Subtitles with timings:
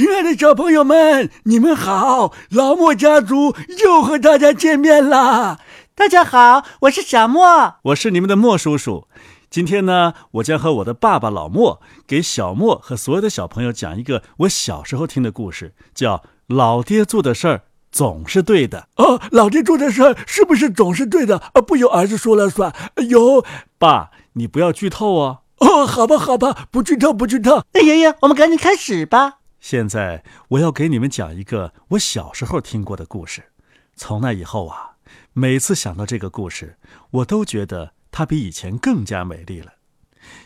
[0.00, 2.32] 亲爱的小朋友们，你们好！
[2.48, 3.54] 老莫家族
[3.84, 5.58] 又和大家见面啦！
[5.94, 9.08] 大家好，我是小莫，我是你们的莫叔叔。
[9.50, 18.88] 今天呢，我将和我的爸爸老莫给小莫和所有的小朋友讲一个我小时候听的故事，叫《老爹做的事儿总是对的》。
[19.04, 21.36] 哦，老爹做的事儿是不是总是对的？
[21.52, 22.74] 啊，不由儿子说了算。
[23.06, 23.44] 有
[23.78, 25.40] 爸，你不要剧透哦。
[25.58, 27.64] 哦，好吧，好吧，不剧透，不剧透。
[27.74, 29.39] 那爷爷，我们赶紧开始吧。
[29.60, 33.52] 现在我要给你们讲一个我小时候听过的故事。
[33.94, 34.96] 从那以后啊，
[35.32, 36.78] 每次想到这个故事，
[37.10, 39.74] 我都觉得它比以前更加美丽了。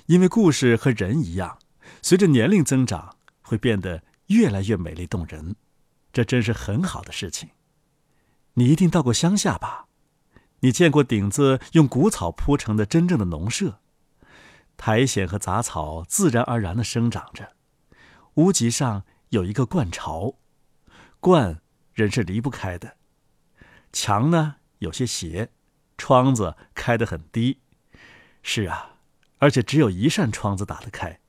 [0.07, 1.59] 因为故事和人一样，
[2.03, 5.57] 随着年龄增长，会变得越来越美丽动人。
[6.13, 7.51] 这真是很好的事情。
[8.55, 9.87] 你一定到过乡下吧？
[10.61, 13.81] 你见过顶子用谷草铺成的真正的农舍？
[14.77, 17.53] 苔藓和杂草自然而然地生长着，
[18.35, 20.39] 屋脊上有一个灌巢，
[21.21, 22.97] 灌人是离不开的。
[23.93, 25.53] 墙呢有些斜，
[25.97, 27.61] 窗子开得很低。
[28.43, 28.97] 是啊，
[29.39, 31.21] 而且只有一扇窗子打得开。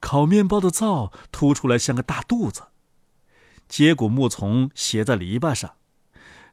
[0.00, 2.68] 烤面包的灶凸出来像个大肚子。
[3.68, 5.76] 接骨木丛斜在篱笆上，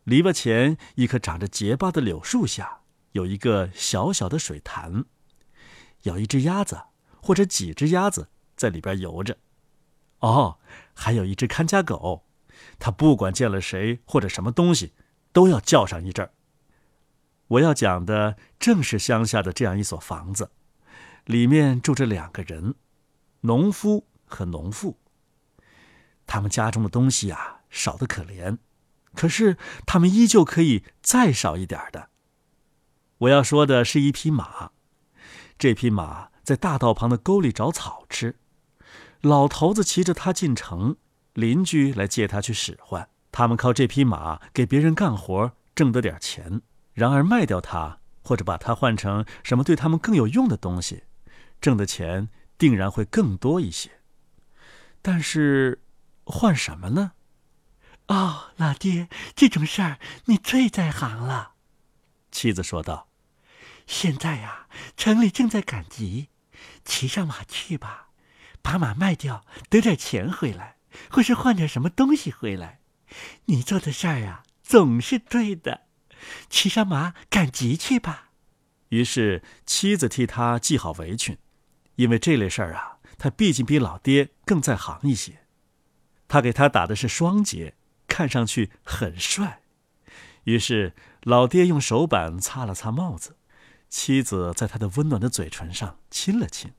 [0.04, 2.82] 篱笆前一棵长着结疤的柳树下
[3.14, 5.06] 有一个小小的水潭。
[6.04, 6.82] 有一只鸭子，
[7.22, 9.38] 或者几只鸭子在里边游着。
[10.22, 10.58] 哦，
[10.96, 12.26] 还有一只看家狗，
[12.80, 14.94] 它不管见了谁或者什么东西，
[15.32, 16.32] 都要叫上一阵儿。
[17.48, 20.52] 我要讲的正是乡下的这样一所房子，
[21.26, 22.76] 里面住着两个人，
[23.42, 24.98] 农夫和农妇。
[26.26, 28.60] 他们家中的东西啊，少得可怜，
[29.14, 32.10] 可是他们依旧可以再少一点的。
[33.18, 34.72] 我要说的是一匹马。
[35.58, 38.38] 这匹马在大道旁的沟里找草吃，
[39.22, 40.98] 老头子骑着它进城，
[41.34, 43.08] 邻居来借它去使唤。
[43.32, 46.62] 他们靠这匹马给别人干活，挣得点钱。
[46.94, 51.04] 然而卖掉它，或者把它换成什么对他们更有用的东西，
[51.62, 53.92] 挣的钱定然会更多一些。
[55.02, 55.82] 但是，
[56.26, 57.14] 换什么呢？
[58.08, 61.54] 哦，老爹，这种事儿你最在行了。
[62.32, 63.08] 妻子说道。
[63.88, 66.30] 现在呀，城里正在赶集，
[66.86, 68.10] 骑上马去吧，
[68.62, 70.78] 把马卖掉，得点钱回来，
[71.10, 72.80] 或是换点什么东西回来。
[73.46, 75.82] 你做的事儿啊，总是对的，
[76.50, 78.30] 骑上马赶集去吧。
[78.90, 81.38] 于是妻子替他系好围裙，
[81.96, 85.40] 因为这类事儿啊，他毕竟比老爹更在行一些。
[86.28, 87.76] 他给他打的是双结，
[88.08, 89.62] 看上去很帅。
[90.46, 90.94] 于是
[91.24, 93.38] 老爹用手板擦了擦帽子。
[93.90, 96.72] 妻子在他的温暖的嘴唇上亲了亲，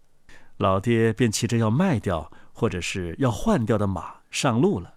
[0.59, 4.95] 老爹便骑着要卖掉或者是要换掉的马上路了，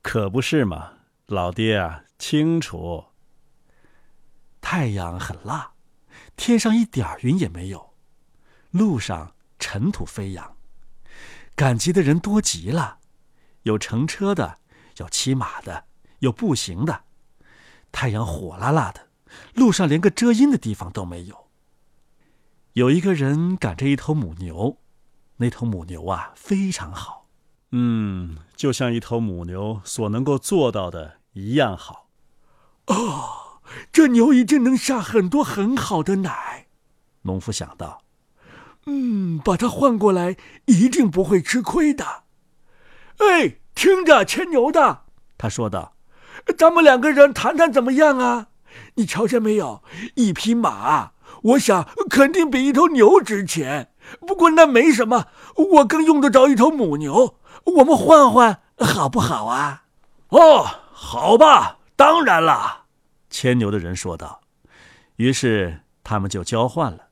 [0.00, 0.92] 可不是嘛？
[1.26, 3.04] 老爹啊，清楚。
[4.60, 5.72] 太阳很辣，
[6.36, 7.94] 天上一点云也没有，
[8.70, 10.56] 路上尘土飞扬，
[11.56, 12.98] 赶集的人多极了，
[13.62, 14.58] 有乘车的，
[14.98, 15.86] 有骑马的，
[16.20, 17.04] 有步行的。
[17.90, 19.08] 太阳火辣辣的，
[19.54, 21.48] 路上连个遮阴的地方都没有。
[22.74, 24.78] 有一个人赶着一头母牛，
[25.38, 27.26] 那头母牛啊非常好，
[27.72, 32.08] 嗯，就像一头母牛所能够做到的一样好。
[32.86, 33.60] 哦，
[33.90, 36.66] 这牛一定能下很多很好的奶，
[37.22, 38.02] 农夫想到。
[38.86, 42.24] 嗯，把它换过来一定不会吃亏的。
[43.18, 45.02] 哎，听着，牵牛的，
[45.38, 45.94] 他说道
[46.58, 48.48] ：“咱们两个人谈谈怎么样啊？
[48.94, 49.82] 你瞧见没有，
[50.16, 55.26] 一匹马。”我想肯定比一头牛值钱，不过那没什么，
[55.56, 57.36] 我更用得着一头母牛。
[57.64, 59.84] 我们换换好不好啊？
[60.28, 62.84] 哦，好吧，当然了，
[63.30, 64.40] 牵牛的人说道。
[65.16, 67.08] 于是他们就交换了。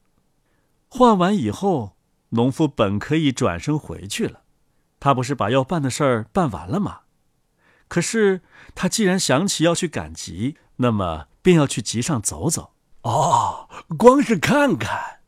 [0.88, 1.96] 换完以后，
[2.30, 4.40] 农夫本可以转身回去了，
[4.98, 7.00] 他不是把要办的事儿办完了吗？
[7.86, 8.40] 可是
[8.74, 12.72] 他既然想起要去赶集，那么便要去集上走走。
[13.02, 13.68] 哦，
[13.98, 15.19] 光是看看。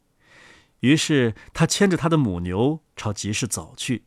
[0.83, 4.05] 于是他牵着他的母牛朝集市走去。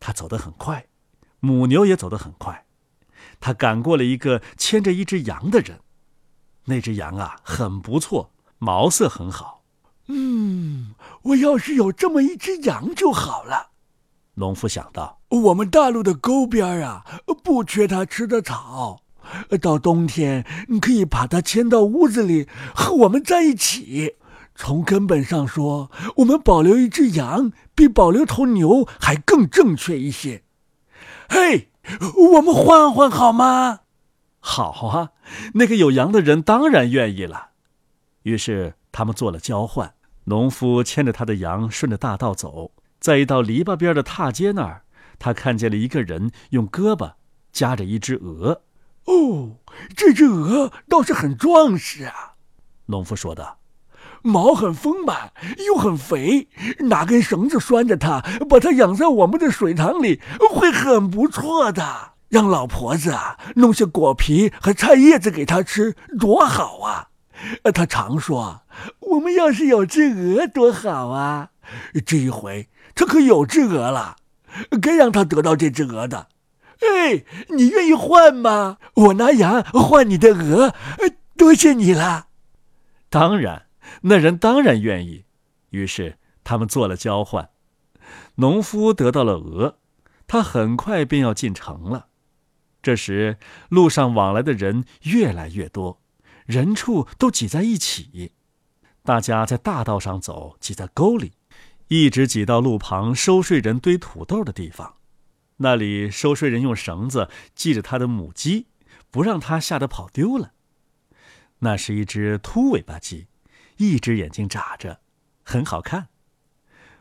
[0.00, 0.86] 他走得很快，
[1.40, 2.66] 母牛也走得很快。
[3.40, 5.80] 他赶过了一个牵着一只羊的人。
[6.66, 9.62] 那只羊啊，很不错，毛色很好。
[10.06, 13.70] 嗯，我要是有这么一只羊就好了。
[14.34, 15.20] 农夫想到。
[15.28, 17.04] 我们大陆的沟边啊，
[17.42, 19.00] 不缺它吃的草。
[19.60, 24.13] 到冬天，你可以把它牵到屋子里和我们在一起。
[24.54, 30.44] 从根本上说，我们保留一只羊比保留头牛还更正确一些。
[31.28, 31.70] 嘿，
[32.34, 33.80] 我们换换好吗？
[34.40, 35.10] 好啊，
[35.54, 37.50] 那个有羊的人当然愿意了。
[38.22, 39.94] 于是他们做了交换。
[40.26, 44.84] 农夫牵着他的羊顺着大道走，在一道篱笆边的踏阶那儿，
[45.18, 47.12] 他看见了一个人用胳膊
[47.52, 48.62] 夹着一只鹅。
[49.04, 49.58] 哦，
[49.94, 52.36] 这只鹅倒是很壮实啊，
[52.86, 53.58] 农夫说道。
[54.26, 55.32] 毛很丰满，
[55.66, 56.48] 又很肥，
[56.78, 60.18] 拿根绳子拴着它，把它养在我们的水塘里，
[60.50, 62.12] 会很不错的。
[62.30, 67.08] 让老婆子啊弄些果皮和菜叶子给它吃，多好啊！
[67.74, 68.62] 他常说
[69.00, 71.50] ：“我们要是有只鹅多好啊！”
[72.06, 74.16] 这一回他可有只鹅了，
[74.80, 76.28] 该让他得到这只鹅的。
[76.80, 78.78] 哎，你愿意换吗？
[78.94, 80.72] 我拿羊换你的鹅，
[81.36, 82.28] 多谢你了。
[83.10, 83.66] 当然。
[84.02, 85.24] 那人当然愿意，
[85.70, 87.50] 于是他们做了交换。
[88.36, 89.78] 农夫得到了鹅，
[90.26, 92.08] 他很快便要进城了。
[92.82, 93.38] 这时，
[93.70, 96.02] 路上往来的人越来越多，
[96.44, 98.32] 人畜都挤在一起。
[99.02, 101.32] 大家在大道上走，挤在沟里，
[101.88, 104.96] 一直挤到路旁收税人堆土豆的地方。
[105.58, 108.66] 那里，收税人用绳子系着他的母鸡，
[109.10, 110.52] 不让它吓得跑丢了。
[111.60, 113.28] 那是一只秃尾巴鸡。
[113.76, 115.00] 一只眼睛眨着，
[115.42, 116.08] 很好看。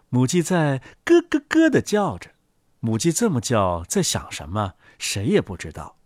[0.10, 2.32] 母鸡在咯咯咯的叫着。
[2.80, 4.74] 母鸡这么叫，在想什么？
[5.00, 5.98] 谁也不知道。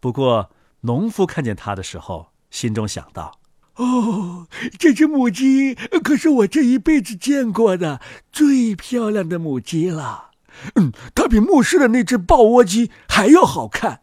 [0.00, 0.50] 不过，
[0.80, 3.40] 农夫看见它的时候，心中想到
[3.76, 4.48] ：“哦，
[4.78, 8.00] 这只母鸡可是我这一辈子见过的
[8.32, 10.30] 最漂亮的母鸡了。
[10.74, 14.02] 嗯，它比牧师的那只抱窝鸡还要好看。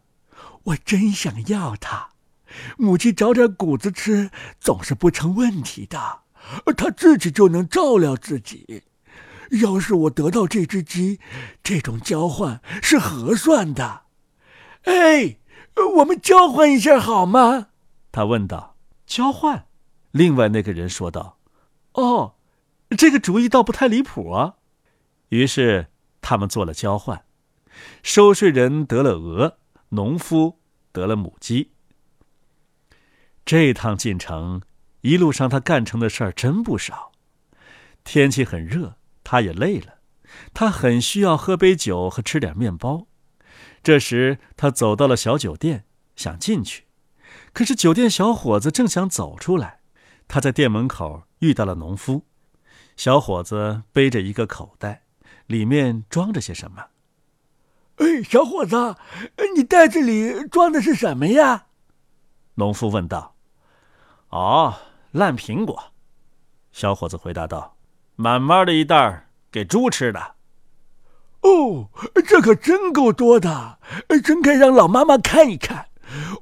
[0.65, 2.11] 我真想要它。”
[2.77, 4.29] 母鸡找点谷子吃，
[4.59, 6.19] 总是不成问题的。
[6.77, 8.83] 它自己就能照料自己。
[9.61, 11.19] 要是我得到这只鸡，
[11.63, 14.01] 这种交换是合算的。
[14.83, 15.37] 哎，
[15.97, 17.67] 我们交换一下好吗？
[18.11, 18.75] 他问道。
[19.05, 19.67] 交换？
[20.11, 21.37] 另外那个人说道。
[21.93, 22.35] 哦，
[22.97, 24.55] 这个主意倒不太离谱啊。
[25.29, 25.87] 于是
[26.21, 27.23] 他们做了交换。
[28.01, 29.57] 收税人得了鹅，
[29.89, 30.59] 农夫
[30.91, 31.71] 得了母鸡。
[33.45, 34.63] 这趟进城，
[35.01, 37.11] 一路上他干成的事儿真不少。
[38.03, 39.99] 天气很热，他也累了，
[40.51, 43.05] 他很需要喝杯酒和吃点面包。
[43.83, 46.85] 这时，他走到了小酒店，想进去，
[47.53, 49.81] 可是酒店小伙子正想走出来。
[50.27, 52.25] 他在店门口遇到了农夫，
[52.97, 55.03] 小伙子背着一个口袋，
[55.45, 56.87] 里面装着些什么？
[57.97, 58.95] 哎，小伙子，
[59.55, 61.67] 你袋子里装的是什么呀？
[62.55, 63.34] 农夫问道。
[64.35, 64.73] 哦，
[65.13, 65.81] 烂苹果，
[66.73, 67.77] 小伙子回答道
[68.17, 70.35] ：“满满的一袋给猪吃的。”
[71.39, 71.87] 哦，
[72.27, 73.79] 这可真够多的，
[74.21, 75.85] 真该让老妈妈看一看。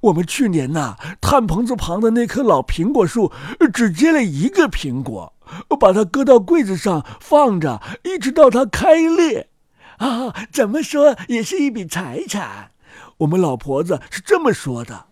[0.01, 3.31] 我们去年呐，炭棚子旁的那棵老苹果树
[3.71, 5.31] 只结了一个苹果，
[5.79, 9.51] 把它搁到柜子上放着，一直到它开裂。
[9.97, 12.71] 啊，怎么说也是一笔财产。
[13.17, 15.05] 我们老婆子是这么说的。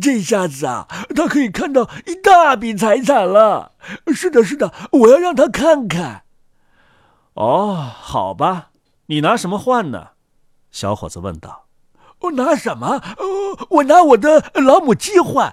[0.00, 3.72] 这下子啊，他可以看到一大笔财产了。
[4.14, 6.24] 是的，是的，我要让他看看。
[7.34, 8.70] 哦，好吧，
[9.06, 10.10] 你拿什么换呢？
[10.70, 11.66] 小伙子问道。
[12.20, 13.02] 我拿什么？
[13.70, 15.52] 我拿我的老母鸡换。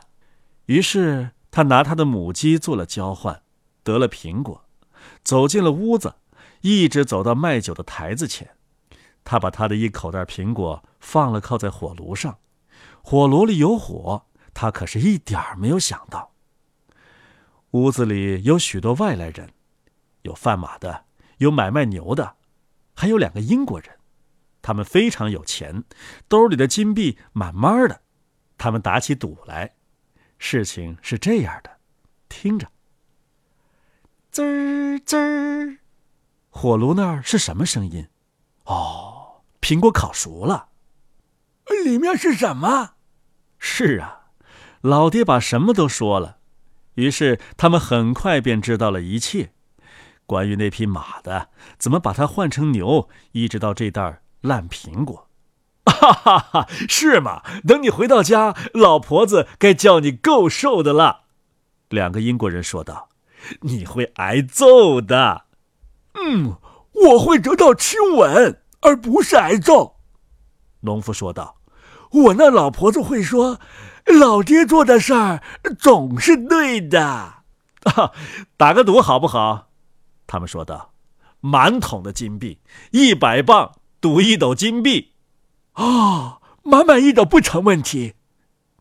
[0.68, 3.42] 于是他拿他的母鸡做了交换，
[3.84, 4.64] 得了苹果，
[5.24, 6.16] 走进了屋子，
[6.62, 8.52] 一直走到卖酒的台子前。
[9.26, 12.38] 他把他的一口袋苹果放了，靠在火炉上。
[13.06, 16.32] 火炉里有火，他可是一点儿没有想到。
[17.72, 19.52] 屋子里有许多外来人，
[20.22, 21.06] 有贩马的，
[21.38, 22.38] 有买卖牛的，
[22.96, 24.00] 还有两个英国人。
[24.62, 25.84] 他们非常有钱，
[26.30, 28.02] 兜里的金币满满的。
[28.58, 29.76] 他们打起赌来。
[30.38, 31.80] 事情是这样的，
[32.30, 32.70] 听着，
[34.32, 35.78] 滋儿滋儿，
[36.50, 38.08] 火炉那儿是什么声音？
[38.64, 40.70] 哦，苹果烤熟了。
[41.84, 42.93] 里面是什么？
[43.66, 44.26] 是啊，
[44.82, 46.40] 老爹把什么都说了。
[46.96, 49.54] 于是他们很快便知道了一切，
[50.26, 51.48] 关于那匹马的，
[51.80, 55.30] 怎么把它换成牛，一直到这袋烂苹果。
[55.86, 56.68] 哈哈哈！
[56.90, 57.42] 是吗？
[57.66, 61.22] 等你回到家，老婆子该叫你够受的了。
[61.88, 63.08] 两个英国人说道
[63.64, 65.46] ：“你会挨揍的。”
[66.20, 66.58] 嗯，
[66.92, 70.02] 我会得到亲吻，而不是挨揍。
[70.82, 71.56] 农夫说道。
[72.14, 73.60] 我那老婆子会说
[74.06, 75.42] ：“老爹做的事儿
[75.80, 77.44] 总是对的。
[78.56, 79.70] ”打个赌好不好？
[80.28, 80.94] 他们说道
[81.42, 82.60] ：“满桶的金币，
[82.92, 85.14] 一百磅赌一斗金币。”
[85.76, 88.14] 哦，满满一斗不成问题。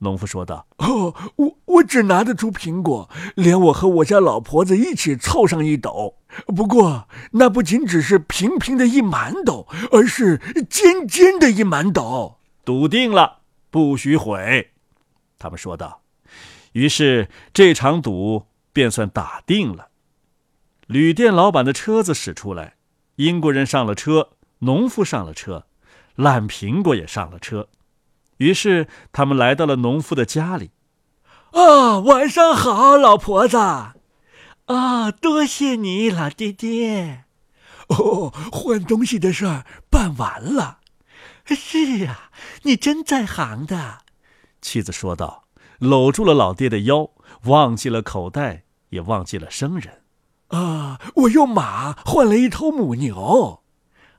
[0.00, 6.16] 农夫说道：“哦，我我只拿得出苹果，连我和我家老婆子一起凑上一斗。
[6.46, 12.38] 不过那不仅只是平平的一满斗，而是尖尖的一满斗。
[12.64, 13.40] 笃定了，
[13.70, 14.72] 不许毁。”
[15.38, 16.02] 他们说道。
[16.72, 19.88] 于是这场赌便算打定了。
[20.86, 22.76] 旅店老板的车子驶出来，
[23.16, 25.66] 英国人上了车，农夫上了车，
[26.14, 27.68] 烂苹果也上了车。
[28.38, 30.70] 于是他们来到了农夫的家里。
[31.50, 33.58] 啊，晚上好，老婆子。
[34.66, 37.24] 啊，多谢你，老爹爹。
[37.88, 40.78] 哦，换东西的事儿办完了。
[41.46, 42.30] 是啊，
[42.62, 43.98] 你真在行的。
[44.60, 45.44] 妻子说道，
[45.78, 47.10] 搂住了老爹的腰，
[47.44, 50.02] 忘记了口袋，也忘记了生人。
[50.48, 53.62] 啊，我用马换了一头母牛。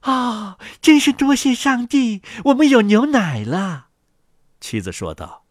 [0.01, 3.87] 啊，真是多谢上帝，我们有牛奶了。
[4.59, 5.45] 妻子说道：“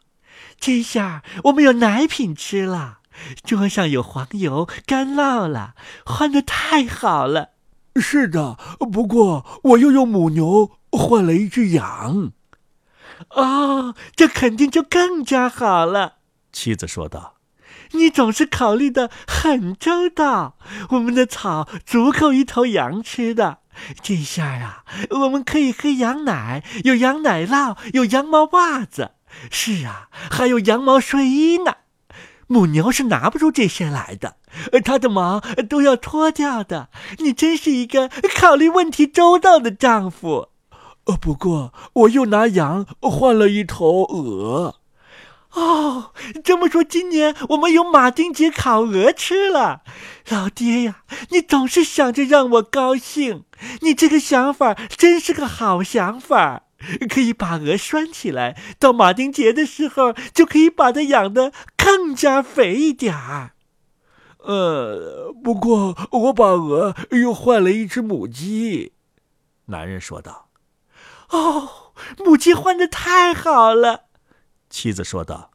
[0.60, 2.98] 这下我们有奶品吃了，
[3.42, 5.74] 桌上有黄油、干酪了，
[6.04, 7.52] 换的太好了。”
[7.96, 8.58] 是的，
[8.92, 12.30] 不过我又用母牛换了一只羊。
[13.30, 16.18] 哦，这肯定就更加好了。
[16.52, 17.34] 妻子说道
[17.92, 20.56] ：“你总是考虑的很周到，
[20.90, 23.58] 我们的草足够一头羊吃的。”
[24.02, 29.12] 这下啊，我们可以喝羊奶，有羊奶酪，有羊毛袜子，
[29.50, 31.76] 是啊，还有羊毛睡衣呢。
[32.48, 34.36] 母牛是拿不出这些来的，
[34.84, 36.90] 它的毛都要脱掉的。
[37.18, 40.50] 你真是一个考虑问题周到的丈夫。
[41.06, 44.76] 呃，不过我又拿羊换了一头鹅。
[45.52, 49.82] 哦，这么说，今年我们有马丁节烤鹅吃了。
[50.28, 53.44] 老爹呀，你总是想着让我高兴，
[53.80, 56.62] 你这个想法真是个好想法。
[57.08, 63.52] 可以把鹅拴起来，到马丁节的时候就可以把它养得更加肥一点儿。
[64.38, 68.94] 呃，不过我把鹅又换了一只母鸡。
[69.66, 70.48] 男人说道
[71.32, 74.04] ：“哦，母鸡换的太好了。”
[74.70, 75.50] 妻子说道：“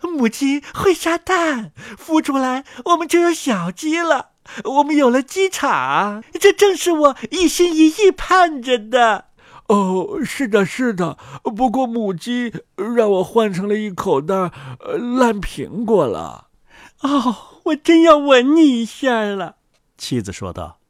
[0.00, 4.30] 母鸡会下蛋，孵出来我们就有小鸡了。
[4.64, 9.26] 我们有了鸡场，这正是我一心一意盼着的。”
[9.68, 11.16] 哦，是的，是的。
[11.42, 14.34] 不过母鸡让我换成了一口袋
[15.18, 16.48] 烂苹果了。
[17.00, 19.56] 哦，我真要吻你一下了。”
[19.96, 20.80] 妻子说道：“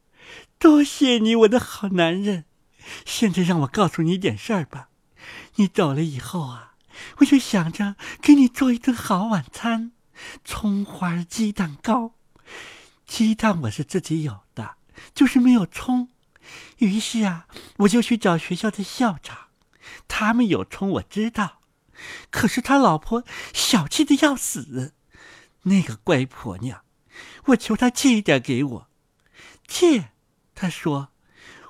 [0.59, 2.43] 多谢你，我的好男人。
[3.05, 4.89] 现在让我告诉你一点事儿吧。
[5.55, 6.73] 你走了以后啊。”
[7.17, 9.91] 我就想着给你做一顿好晚餐，
[10.45, 12.13] 葱花鸡蛋糕。
[13.05, 14.77] 鸡蛋我是自己有的，
[15.13, 16.07] 就是没有葱。
[16.77, 17.47] 于是啊，
[17.79, 19.47] 我就去找学校的校长，
[20.07, 21.59] 他们有葱我知道，
[22.31, 24.93] 可是他老婆小气的要死。
[25.63, 26.83] 那个乖婆娘，
[27.47, 28.89] 我求她借一点给我。
[29.67, 30.11] 借，
[30.53, 31.09] 她说，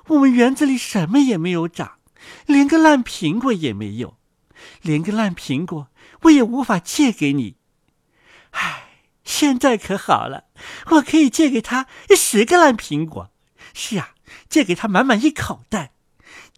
[0.08, 1.98] 我们园子里什么也没有长，
[2.46, 4.16] 连个烂苹果也没有。
[4.82, 5.88] 连个烂苹果
[6.22, 7.56] 我也无法借给你，
[8.52, 8.88] 唉，
[9.22, 10.44] 现在可好了，
[10.92, 11.86] 我可以借给他
[12.16, 13.30] 十个烂苹果。
[13.74, 14.14] 是啊，
[14.48, 15.92] 借给他满满一口袋，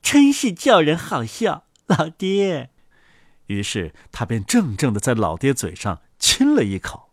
[0.01, 2.71] 真是叫人好笑，老爹。
[3.47, 7.11] 于是他便怔怔的在老爹嘴上亲了一口。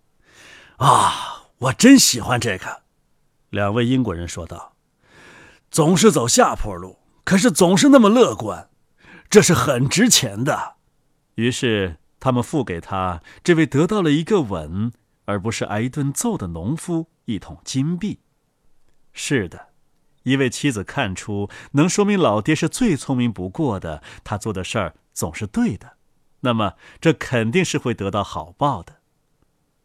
[0.77, 2.84] 啊，我真喜欢这个。
[3.50, 4.75] 两位英国人说道
[5.75, 8.70] ：“总是走下坡路，可是总是那么乐观，
[9.29, 10.77] 这是很值钱的。”
[11.36, 14.94] 于是，他们付给他这位得到了一个吻，
[15.25, 18.22] 而不是挨一顿揍的农夫一桶金币。
[19.12, 19.74] 是的，
[20.24, 25.98] 一位妻子看出能说明老爹是最聪明不过的，他做的事儿总是对的，
[26.39, 29.00] 那么这肯定是会得到好报的。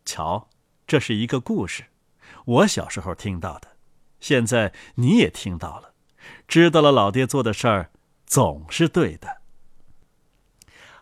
[0.05, 0.49] 瞧，
[0.87, 1.87] 这是一个故事，
[2.45, 3.71] 我小时候听到的，
[4.21, 5.93] 现在你也听到了，
[6.47, 7.91] 知道了老爹做的事儿
[8.27, 9.39] 总是对的。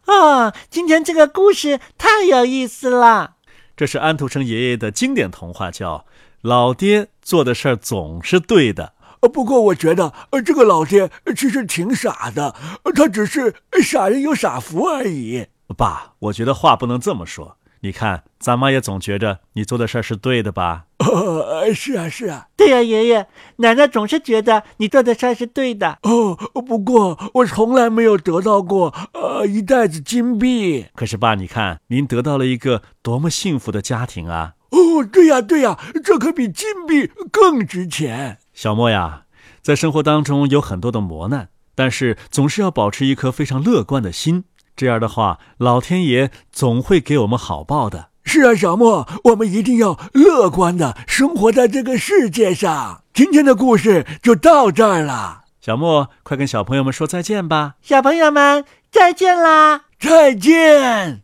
[0.06, 3.36] 哦，今天这个故事太有意思了。
[3.76, 5.98] 这是安徒生爷爷的经典童话，叫
[6.40, 8.94] 《老爹做的事儿总是对的》。
[9.28, 12.54] 不过我觉得，呃这个老爹其实挺傻的，
[12.94, 15.48] 他只是傻人有傻福而已。
[15.76, 17.58] 爸，我觉得话不能这么说。
[17.80, 20.86] 你看，咱妈也总觉着你做的事儿是对的吧？
[20.98, 23.26] 呃，是啊，是啊，对呀，爷爷
[23.58, 25.98] 奶奶总是觉得你做的事儿是对的。
[26.02, 30.86] 哦，不过我从来没有得到过呃一袋子金币。
[30.94, 34.54] 可是爸，你看您得到了一个多么幸福的家庭啊！
[34.70, 38.38] 哦，对呀，对呀，这可比金币更值钱。
[38.52, 39.22] 小莫呀，
[39.62, 41.50] 在生活当中有很多的磨难。
[41.74, 44.42] 但是总是要保持一颗非常乐观的心。
[44.78, 48.10] 这样的话，老天爷总会给我们好报的。
[48.22, 53.02] 是啊，小莫，我们一定要乐观的生活在这个世界上。
[53.12, 55.42] 今天的故事就到这儿了。
[55.60, 57.74] 小莫，快跟小朋友们说再见吧。
[57.82, 59.86] 小朋友们，再见啦！
[59.98, 61.22] 再见。